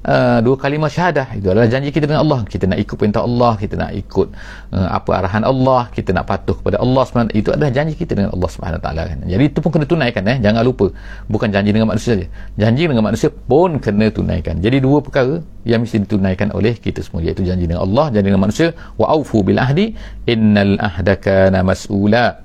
[0.00, 1.36] Uh, dua kalimah syahadah.
[1.36, 2.40] Itu adalah janji kita dengan Allah.
[2.48, 4.32] Kita nak ikut perintah Allah kita nak ikut
[4.72, 8.32] uh, apa arahan Allah kita nak patuh kepada Allah SWT itu adalah janji kita dengan
[8.32, 9.18] Allah SWT kan?
[9.28, 10.40] jadi itu pun kena tunaikan eh?
[10.40, 10.88] jangan lupa.
[11.28, 12.26] Bukan janji dengan manusia saja.
[12.56, 14.56] Janji dengan manusia pun kena tunaikan.
[14.64, 18.48] Jadi dua perkara yang mesti ditunaikan oleh kita semua iaitu janji dengan Allah janji dengan
[18.48, 18.72] manusia.
[18.96, 19.92] Wa aufu bil ahdi
[20.24, 22.40] innal ahda kana mas'ula.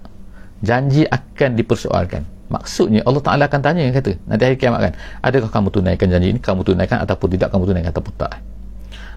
[0.60, 4.94] Janji akan dipersoalkan maksudnya Allah Ta'ala akan tanya kata nanti hari kiamat kan
[5.26, 8.34] adakah kamu tunaikan janji ini kamu tunaikan ataupun tidak kamu tunaikan ataupun tak?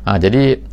[0.08, 0.64] Ha, jadi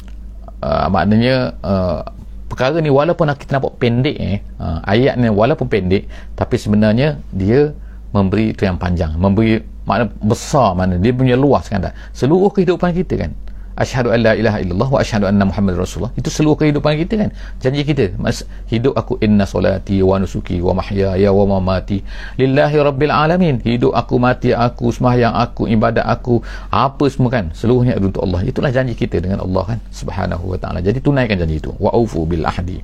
[0.64, 2.00] uh, maknanya uh,
[2.48, 7.76] perkara ni walaupun kita nampak pendek eh, uh, ayat ni walaupun pendek tapi sebenarnya dia
[8.16, 11.84] memberi itu yang panjang memberi makna besar mana dia punya luas kan
[12.16, 13.32] seluruh kehidupan kita kan
[13.76, 16.12] asyhadu la ilaha illallah wa asyhadu anna muhammad rasulullah.
[16.16, 17.30] Itu seluruh kehidupan kita kan?
[17.60, 18.16] Janji kita.
[18.16, 22.00] Mas hidup aku inna solati wa nusuki wa mahyaya wa mamati
[22.40, 23.60] lillahi rabbil alamin.
[23.62, 26.40] Hidup aku mati aku sembahyang aku ibadat aku
[26.72, 27.52] apa semua kan?
[27.52, 28.48] Seluruhnya untuk Allah.
[28.48, 29.80] Itulah janji kita dengan Allah kan?
[29.92, 30.80] Subhanahu wa taala.
[30.80, 31.76] Jadi tunaikan janji itu.
[31.76, 32.80] Wa aufu bil ahdi.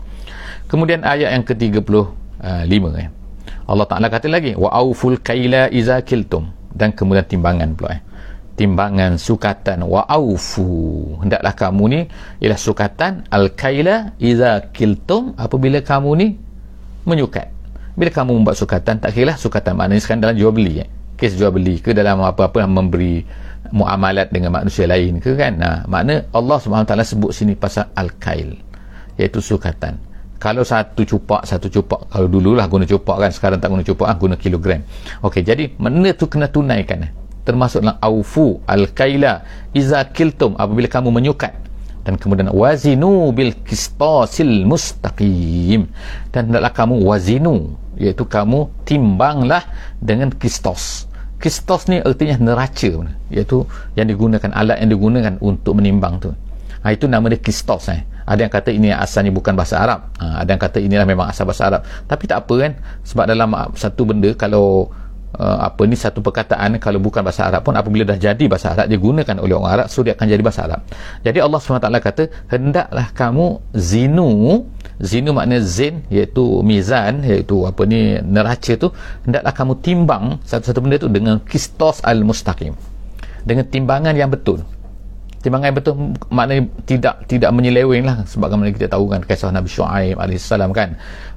[0.67, 3.08] Kemudian ayat yang ke-35 eh.
[3.67, 6.51] Allah Taala kata lagi wa auful kaila iza kiltum.
[6.71, 8.01] Dan kemudian timbangan pula eh
[8.62, 9.82] timbangan sukatan.
[9.89, 12.00] Wa aufu hendaklah kamu ni
[12.38, 13.26] ialah sukatan.
[13.34, 15.34] Al kaila iza kiltum.
[15.34, 16.28] Apabila kamu ni
[17.10, 17.50] menyukat.
[17.97, 20.88] Bila kamu membuat sukatan tak kira lah sukatan maknanya sekarang dalam jual beli eh?
[21.19, 23.21] kes jual beli ke dalam apa-apa memberi
[23.76, 25.60] muamalat dengan manusia lain ke kan?
[25.60, 28.58] Nah, makna Allah SWT sebut sini pasal al kail
[29.19, 30.00] iaitu sukatan.
[30.41, 32.10] Kalau satu cupak satu cupak.
[32.10, 33.30] Kalau dululah guna cupak kan?
[33.30, 34.82] Sekarang tak guna cupak ah, guna kilogram.
[35.21, 37.12] Okey, jadi mana tu kena tunaikan eh?
[37.47, 41.54] Termasuk dalam aufu al-kaila iza kiltum apabila kamu menyukat.
[42.01, 45.86] Dan kemudian wazinu bil qistasil mustaqim.
[46.34, 49.62] Dan hendaklah kamu wazinu iaitu kamu timbanglah
[50.01, 52.89] dengan kistos kistos ni artinya neraca
[53.34, 53.65] iaitu
[53.97, 56.30] yang digunakan alat yang digunakan untuk menimbang tu.
[56.86, 58.06] Ha, itu nama dia kistos eh.
[58.25, 60.13] ada yang kata ini asalnya bukan bahasa Arab.
[60.21, 61.82] Ha, ada yang kata inilah memang asal bahasa Arab.
[62.06, 62.71] Tapi tak apa kan?
[63.06, 64.89] Sebab dalam satu benda kalau
[65.41, 68.86] uh, apa ni satu perkataan kalau bukan bahasa Arab pun apabila dah jadi bahasa Arab
[68.93, 70.86] digunakan oleh orang Arab so dia akan jadi bahasa Arab.
[71.25, 72.23] Jadi Allah SWT kata
[72.54, 74.62] hendaklah kamu zinu.
[75.01, 78.93] Zinu makna zin iaitu mizan iaitu apa ni neraca tu.
[79.25, 82.77] Hendaklah kamu timbang satu-satu benda tu dengan kistos al-mustaqim.
[83.41, 84.62] Dengan timbangan yang betul.
[85.41, 85.95] Timbangan yang betul
[86.30, 90.89] maknanya tidak tidak menyeleweng lah sebagaimana kita tahu kan kisah Nabi Shu'aib AS kan.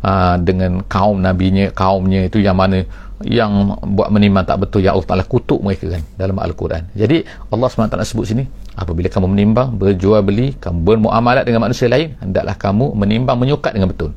[0.04, 2.84] Uh, dengan kaum nabinya kaumnya itu yang mana
[3.22, 6.90] yang buat menimbang tak betul ya Allah Ta'ala kutuk mereka kan dalam Al-Quran.
[6.98, 7.22] Jadi
[7.55, 12.59] Allah SWT sebut sini apabila kamu menimbang berjual beli kamu bermuamalat dengan manusia lain hendaklah
[12.59, 14.11] kamu menimbang menyukat dengan betul.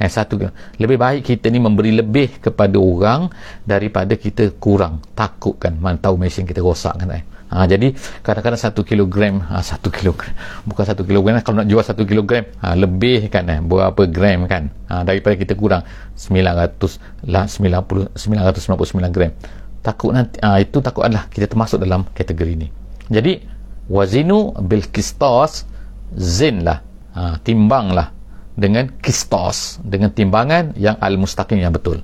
[0.00, 0.40] Yang satu
[0.80, 3.28] lebih baik kita ni memberi lebih kepada orang
[3.68, 5.04] daripada kita kurang.
[5.12, 7.24] Takut kan mana tahu mesin kita rosak kan eh?
[7.50, 7.90] Ha, jadi
[8.22, 10.30] kadang-kadang satu kilogram ha, satu kilogram.
[10.62, 14.70] Bukan satu kilogram kalau nak jual satu kilogram ha, lebih kan eh, berapa gram kan.
[14.86, 15.82] Ha, daripada kita kurang
[16.14, 19.34] 900 lah 90 999 gram.
[19.82, 22.68] Takut nanti ha, itu takut adalah kita termasuk dalam kategori ini.
[23.10, 23.42] Jadi
[23.90, 25.66] wazinu bil kistas
[26.14, 26.86] zin lah.
[27.10, 28.14] Ha, timbang lah
[28.54, 31.98] dengan kistos dengan timbangan yang al-mustaqim yang betul.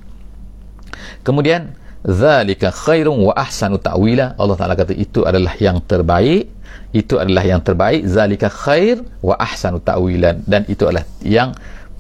[1.23, 4.39] Kemudian zalika khairun wa ahsanu ta'wila.
[4.39, 6.55] Allah Taala kata itu adalah yang terbaik.
[6.95, 8.07] Itu adalah yang terbaik.
[8.07, 11.53] Zalika khair wa ahsanu ta'wilan dan itu adalah yang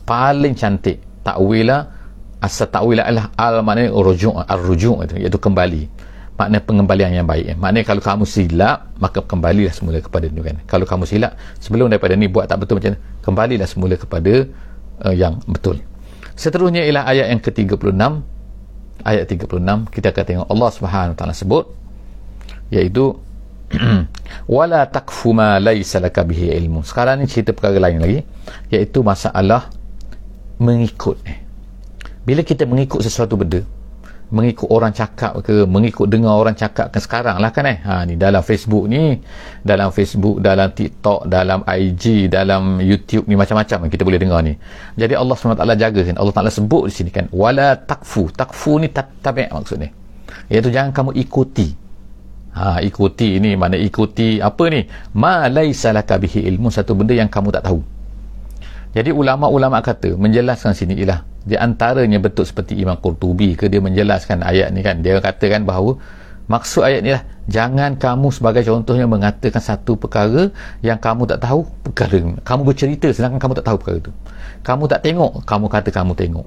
[0.07, 1.03] paling cantik.
[1.27, 1.90] Ta'wila
[2.38, 5.83] asal ta'wila adalah al maknanya rujuk ar-rujuk itu iaitu kembali.
[6.37, 7.57] Makna pengembalian yang baik.
[7.57, 10.57] Maknanya kalau kamu silap maka kembalilah semula kepada itu kan.
[10.69, 14.45] Kalau kamu silap sebelum daripada ni buat tak betul macam ni kembalilah semula kepada
[15.03, 15.81] uh, yang betul.
[16.37, 17.97] Seterusnya ialah ayat yang ke-36
[19.04, 19.61] ayat 36
[19.92, 21.64] kita akan tengok Allah Subhanahu Wa Taala sebut
[22.72, 23.18] iaitu
[24.56, 28.20] wala takfu ma laysa laka bihi ilmu sekarang ni cerita perkara lain lagi
[28.70, 29.68] iaitu masalah
[30.56, 31.20] mengikut.
[32.26, 33.62] Bila kita mengikut sesuatu benda
[34.26, 37.78] mengikut orang cakap ke mengikut dengar orang cakap kan sekarang lah kan eh?
[37.78, 39.22] Ha, ni dalam Facebook ni
[39.62, 44.58] dalam Facebook dalam TikTok dalam IG dalam YouTube ni macam-macam kita boleh dengar ni.
[44.98, 48.34] Jadi Allah SWT jaga kan Allah Ta'ala sebut di sini kan wala takfu.
[48.34, 49.88] Takfu ni tabi' maksud ni.
[50.50, 51.68] Iaitu jangan kamu ikuti.
[52.56, 54.82] Ha, ikuti ni mana ikuti apa ni?
[55.14, 57.95] Ma laisa laka bihi ilmu satu benda yang kamu tak tahu
[58.96, 64.40] jadi ulama-ulama kata menjelaskan sini ialah di antaranya betul seperti Imam Qurtubi ke dia menjelaskan
[64.40, 65.04] ayat ni kan.
[65.04, 66.00] Dia katakan bahawa
[66.48, 70.48] maksud ayat ni lah jangan kamu sebagai contohnya mengatakan satu perkara
[70.80, 72.40] yang kamu tak tahu perkara.
[72.40, 74.12] Kamu bercerita sedangkan kamu tak tahu perkara itu
[74.64, 76.46] kamu tak tengok kamu kata kamu tengok.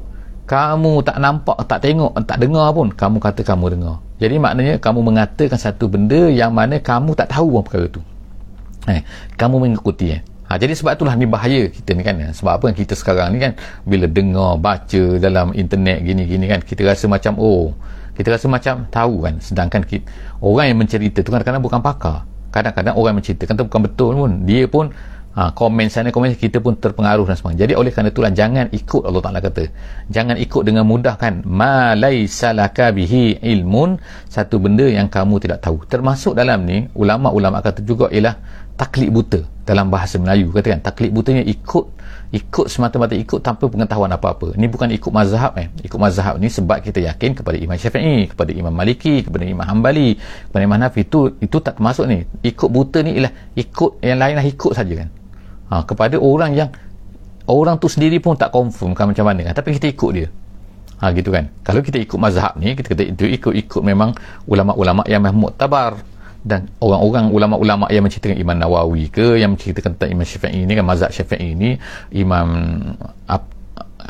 [0.49, 4.01] Kamu tak nampak tak tengok tak dengar pun kamu kata kamu dengar.
[4.17, 8.01] Jadi maknanya kamu mengatakan satu benda yang mana kamu tak tahu pun perkara itu
[8.89, 9.05] eh,
[9.37, 12.17] kamu mengikuti eh Ha, jadi sebab itulah ni bahaya kita ni kan.
[12.33, 13.53] Sebab apa kita sekarang ni kan
[13.85, 17.69] bila dengar, baca dalam internet gini-gini kan kita rasa macam oh,
[18.17, 19.37] kita rasa macam tahu kan.
[19.37, 20.09] Sedangkan kita,
[20.41, 22.25] orang yang mencerita tu kadang-kadang bukan pakar.
[22.49, 24.31] Kadang-kadang orang menceritakan tu bukan betul pun.
[24.49, 24.89] Dia pun
[25.37, 27.69] ha, komen sana komen kita pun terpengaruh dan sebagainya.
[27.69, 29.63] Jadi oleh kerana itulah jangan ikut Allah Taala kata.
[30.09, 31.45] Jangan ikut dengan mudah kan.
[31.45, 32.57] Ma laisa
[32.89, 35.85] bihi ilmun satu benda yang kamu tidak tahu.
[35.85, 41.43] Termasuk dalam ni ulama-ulama kata juga ialah taklid buta dalam bahasa Melayu katakan taklid butanya
[41.43, 44.53] ikut ikut semata-mata ikut tanpa pengetahuan apa-apa.
[44.53, 45.67] Ini bukan ikut mazhab eh.
[45.81, 50.15] Ikut mazhab ni sebab kita yakin kepada Imam Syafi'i kepada Imam Maliki kepada Imam Hanbali
[50.47, 52.23] kepada Imam Hanafi itu itu tak termasuk ni.
[52.45, 55.09] Ikut buta ni ialah ikut yang lain lah ikut saja kan.
[55.69, 56.69] Ha, kepada orang yang
[57.49, 59.53] orang tu sendiri pun tak confirm kan macam mana kan.
[59.57, 60.29] Tapi kita ikut dia.
[61.01, 61.49] Ha, gitu kan.
[61.65, 64.13] Kalau kita ikut mazhab ni kita kata itu ikut-ikut memang
[64.45, 65.97] ulama-ulama yang muktabar
[66.43, 70.85] dan orang-orang ulama-ulama yang menceritakan Imam Nawawi ke yang menceritakan tentang Imam Syafi'i ini kan
[70.87, 71.75] mazhab Syafi'i ini
[72.15, 72.47] Imam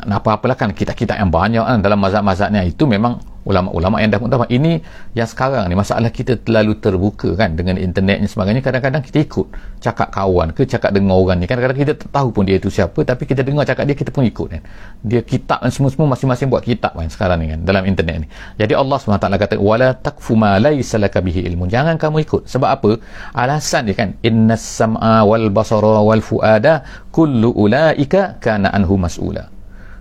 [0.08, 4.84] apa-apalah kan kitab-kitab yang banyak kan dalam mazhab-mazhabnya itu memang ulama-ulama yang dah mutamak ini
[5.16, 8.60] yang sekarang ni masalah kita terlalu terbuka kan dengan internet ni sebagainya.
[8.60, 9.46] Kadang-kadang kita ikut
[9.80, 11.46] cakap kawan ke cakap dengar orang ni.
[11.48, 14.24] Kadang-kadang kita tak tahu pun dia itu siapa tapi kita dengar cakap dia kita pun
[14.28, 14.62] ikut kan.
[15.00, 18.28] Dia kitab dan semua-semua masing-masing buat kitab kan sekarang ni kan dalam internet ni.
[18.60, 21.72] Jadi Allah SWT kata wala takfu ma laysa laka bihi ilmun.
[21.72, 22.42] Jangan kamu ikut.
[22.44, 22.90] Sebab apa?
[23.32, 29.59] Alasan dia kan innas sam'a wal basara wal fuada kullu ulaika kana anhu mas'ula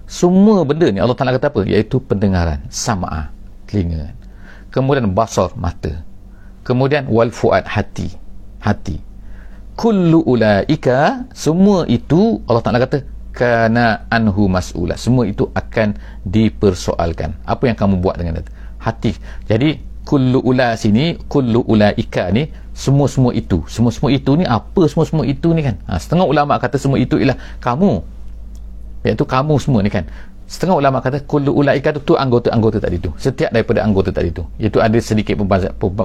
[0.10, 1.62] semua benda ni Allah Ta'ala kata apa?
[1.70, 3.30] iaitu pendengaran sam'a
[3.70, 4.18] telinga.
[4.74, 6.02] Kemudian basar mata.
[6.66, 8.10] Kemudian wal fuad hati.
[8.58, 8.98] Hati.
[9.78, 14.98] Kullu ulaika semua itu Allah Ta'ala kata kana anhu mas'ula.
[14.98, 15.94] Semua itu akan
[16.26, 17.38] dipersoalkan.
[17.46, 18.50] Apa yang kamu buat dengan itu?
[18.82, 19.14] Hati.
[19.46, 19.78] Jadi
[20.10, 23.62] kullu ula sini kullu ulaika ni semua-semua itu.
[23.70, 24.90] Semua-semua itu ni apa?
[24.90, 25.78] Semua-semua itu ni kan?
[25.86, 28.02] Ha, setengah ulama kata semua itu ialah kamu
[29.06, 30.06] iaitu kamu semua ni kan.
[30.50, 33.14] Setengah ulama kata kullu ulaika tu, tu anggota-anggota tadi tu.
[33.22, 34.42] Setiap daripada anggota tadi tu.
[34.58, 35.38] Iaitu ada sedikit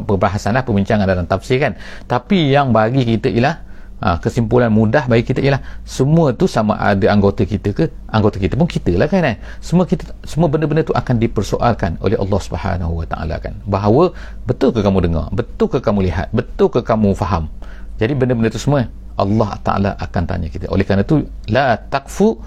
[0.04, 1.72] perbahasan lah perbincangan dalam tafsir kan.
[2.04, 3.64] Tapi yang bagi kita ialah
[4.04, 8.52] ha, kesimpulan mudah bagi kita ialah semua tu sama ada anggota kita ke anggota kita
[8.60, 9.40] pun kita lah kan eh?
[9.64, 13.56] semua kita semua benda-benda tu akan dipersoalkan oleh Allah Subhanahu Wa Taala kan.
[13.64, 14.12] Bahawa
[14.44, 15.26] betul ke kamu dengar?
[15.32, 16.28] Betul ke kamu lihat?
[16.36, 17.48] Betul ke kamu faham?
[17.96, 20.66] Jadi benda-benda tu semua Allah Ta'ala akan tanya kita.
[20.66, 22.42] Oleh kerana tu la takfu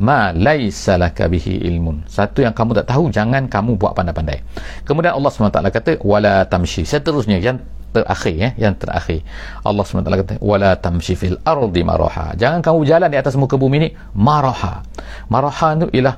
[0.00, 2.04] ma laisa laka bihi ilmun.
[2.08, 4.42] Satu yang kamu tak tahu jangan kamu buat pandai-pandai.
[4.84, 6.84] Kemudian Allah SWT kata wala tamshi.
[6.84, 7.60] Seterusnya yang
[7.96, 9.24] terakhir ya, yang terakhir.
[9.64, 13.76] Allah SWT kata wala tamshi fil ardi maraha jangan kamu jalan di atas muka bumi
[13.80, 14.84] ni maraha
[15.32, 16.16] maraha itu ialah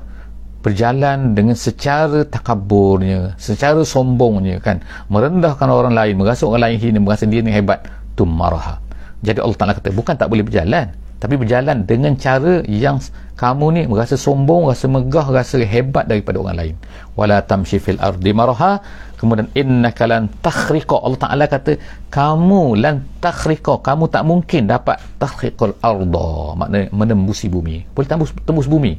[0.59, 4.83] berjalan dengan secara takaburnya secara sombongnya kan?
[5.07, 7.87] Merendahkan orang lain merasa orang lain hina merasa diri hebat
[8.19, 8.83] tu maraha
[9.23, 12.95] jadi Allah Ta'ala kata bukan tak boleh berjalan tapi berjalan dengan cara yang
[13.35, 16.75] kamu ni merasa sombong rasa megah rasa hebat daripada orang lain.
[17.19, 18.79] Wala tamshi fil ardi maraha.
[19.19, 20.95] Kemudian innaka lan takhriqa.
[20.95, 21.75] Allah Taala kata
[22.07, 23.83] kamu lan takhriqa.
[23.83, 26.55] Kamu tak mungkin dapat takhriqal arda.
[26.55, 27.83] Maknanya menembusi bumi.
[27.91, 28.95] Boleh tembus tembus bumi?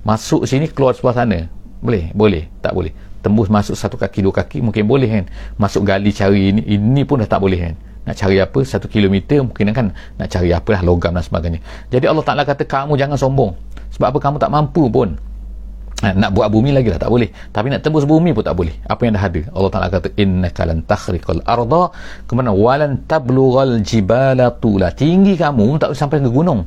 [0.00, 1.44] Masuk sini keluar sebelah sana.
[1.84, 2.08] Boleh?
[2.16, 2.48] Boleh?
[2.64, 2.96] Tak boleh.
[3.20, 5.24] Tembus masuk satu kaki dua kaki mungkin boleh kan?
[5.60, 7.76] Masuk gali cari ini ini pun dah tak boleh kan
[8.08, 9.86] nak cari apa satu kilometer mungkin kan
[10.16, 11.60] nak cari apa lah logam dan sebagainya.
[11.92, 13.52] Jadi Allah Ta'ala kata kamu jangan sombong.
[13.92, 14.18] Sebab apa?
[14.18, 15.20] Kamu tak mampu pun.
[16.00, 17.28] Nak buat bumi lagi lah tak boleh.
[17.52, 18.72] Tapi nak tembus bumi pun tak boleh.
[18.88, 19.40] Apa yang dah ada?
[19.52, 21.92] Allah Ta'ala kata innaka lan takhriqal arda.
[22.24, 24.88] Kemudian walan tablughal jibala tula.
[24.96, 26.64] Tinggi kamu tak sampai ke gunung.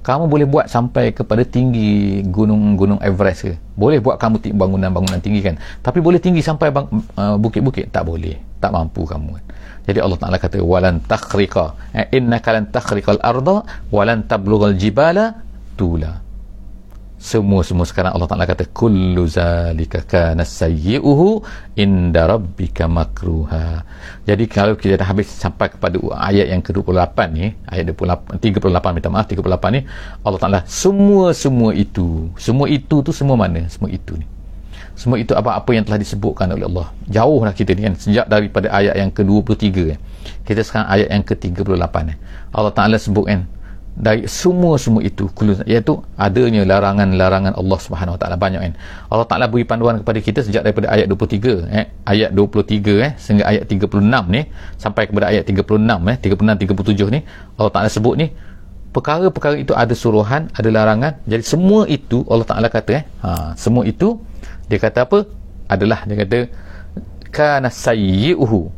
[0.00, 3.52] Kamu boleh buat sampai kepada tinggi gunung-gunung Everest ke?
[3.76, 5.60] Boleh buat kamu bangunan-bangunan tinggi kan?
[5.84, 6.88] Tapi boleh tinggi sampai bang,
[7.20, 7.92] uh, bukit-bukit?
[7.92, 8.40] Tak boleh.
[8.64, 9.44] Tak mampu kamu kan
[9.90, 11.74] jadi Allah Taala kata walan takhriqa.
[11.98, 15.42] Eh, innaka lan takhriqal arda walan tablughal jibala
[15.74, 16.22] tula.
[17.20, 21.42] Semua semua sekarang Allah Taala kata kullu zalika kana sayyi'uhu
[21.74, 23.82] inda rabbika makruha.
[24.24, 29.10] Jadi kalau kita dah habis sampai kepada ayat yang ke-28 ni ayat 28 38 minta
[29.12, 29.80] maaf 38 ni
[30.24, 33.68] Allah Taala semua semua itu semua itu tu semua mana?
[33.68, 34.24] Semua itu ni
[35.00, 36.92] semua itu apa-apa yang telah disebutkan oleh Allah.
[37.08, 39.98] Jauhlah kita ni kan sejak daripada ayat yang ke-23 kan.
[40.44, 42.16] Kita sekarang ayat yang ke-38 eh.
[42.52, 43.48] Allah Taala sebut kan
[43.96, 45.26] dari semua-semua itu
[45.64, 48.36] iaitu adanya larangan-larangan Allah Subhanahu Wa Taala.
[48.36, 48.72] Banyak kan.
[49.08, 53.48] Allah Taala beri panduan kepada kita sejak daripada ayat 23 eh ayat 23 eh sehingga
[53.48, 55.80] ayat 36 ni sampai kepada ayat 36
[56.12, 57.20] eh 36 37 ni
[57.56, 58.36] Allah Taala sebut ni
[58.92, 61.24] perkara-perkara itu ada suruhan ada larangan.
[61.24, 64.20] Jadi semua itu Allah Taala kata eh ha, semua itu
[64.70, 65.26] dia kata apa?
[65.66, 66.38] Adalah dia kata
[67.34, 68.70] kana sayyi'uhu.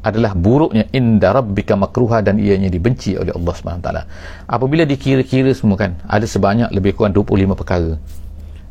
[0.00, 3.88] Adalah buruknya inda rabbika makruha dan ianya dibenci oleh Allah SWT
[4.48, 8.00] apabila dikira-kira semua kan ada sebanyak lebih kurang 25 perkara.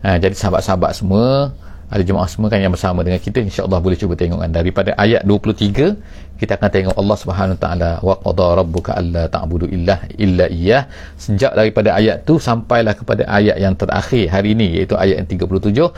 [0.01, 1.53] Ha, jadi sahabat-sahabat semua
[1.89, 3.41] ada jemaah semua kan yang bersama dengan kita.
[3.41, 4.52] insyaAllah boleh cuba tengok kan.
[4.54, 7.67] Daripada ayat 23 kita akan tengok Allah SWT
[8.08, 10.88] wa qadha rabbuka alla ta'budu illa illa iyah
[11.19, 15.91] sejak daripada ayat tu sampailah kepada ayat yang terakhir hari ini iaitu ayat yang 37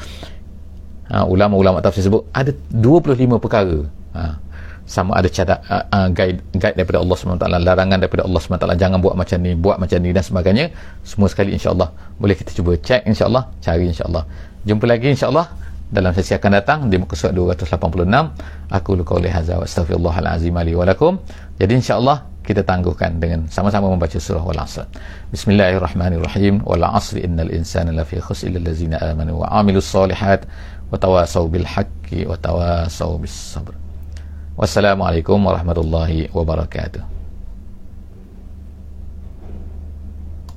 [1.14, 3.80] ha, ulama-ulama tafsir sebut ada 25 perkara.
[4.16, 4.24] Ha,
[4.88, 9.00] sama ada cara uh, uh, guide guide daripada Allah SWT larangan daripada Allah SWT jangan
[9.00, 10.66] buat macam ni buat macam ni dan sebagainya.
[11.04, 14.24] Semua sekali insyaAllah boleh kita cuba check insyaAllah cari insyaAllah.
[14.66, 18.08] Jumpa lagi insyaAllah dalam sesi akan datang di muka surat 286
[18.72, 21.20] aku luka oleh hazah wa astaghfirullahalazim ali walakum
[21.60, 24.90] jadi insyaAllah kita tangguhkan dengan sama-sama membaca surah wal asr.
[25.30, 26.66] Bismillahirrahmanirrahim.
[26.66, 30.50] Wal asri innal insana lafi khusr illa allazina amanu wa amilus salihat
[30.90, 33.78] wa tawasaw bil haqqi wa tawasaw bis sabr.
[34.58, 37.21] Wassalamualaikum warahmatullahi wabarakatuh.